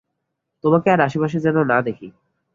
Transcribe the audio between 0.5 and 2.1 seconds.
তোমাকে আর আশেপাশে যেন না দেখি।